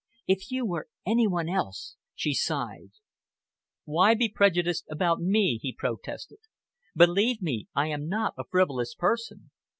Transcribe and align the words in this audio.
"If 0.25 0.49
you 0.49 0.65
were 0.65 0.87
any 1.05 1.27
one 1.27 1.47
else!" 1.47 1.95
she 2.15 2.33
sighed. 2.33 2.89
"Why 3.85 4.15
be 4.15 4.29
prejudiced 4.29 4.85
about 4.89 5.21
me?" 5.21 5.59
he 5.61 5.75
protested. 5.77 6.39
"Believe 6.95 7.39
me, 7.39 7.67
I 7.75 7.89
am 7.89 8.07
not 8.07 8.33
a 8.35 8.45
frivolous 8.49 8.95
person. 8.95 9.51